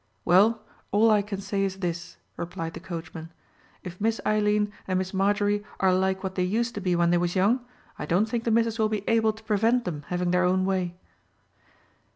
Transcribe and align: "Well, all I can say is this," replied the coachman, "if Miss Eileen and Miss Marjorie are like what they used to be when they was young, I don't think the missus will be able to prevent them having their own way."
"Well, 0.25 0.63
all 0.89 1.11
I 1.11 1.21
can 1.21 1.41
say 1.41 1.61
is 1.63 1.77
this," 1.77 2.17
replied 2.35 2.73
the 2.73 2.79
coachman, 2.79 3.31
"if 3.83 4.01
Miss 4.01 4.19
Eileen 4.25 4.71
and 4.87 4.97
Miss 4.97 5.13
Marjorie 5.13 5.63
are 5.79 5.93
like 5.93 6.23
what 6.23 6.33
they 6.33 6.41
used 6.43 6.73
to 6.73 6.81
be 6.81 6.95
when 6.95 7.11
they 7.11 7.19
was 7.19 7.35
young, 7.35 7.59
I 7.99 8.07
don't 8.07 8.25
think 8.25 8.43
the 8.43 8.49
missus 8.49 8.79
will 8.79 8.89
be 8.89 9.07
able 9.07 9.31
to 9.31 9.43
prevent 9.43 9.85
them 9.85 10.01
having 10.07 10.31
their 10.31 10.43
own 10.43 10.65
way." 10.65 10.95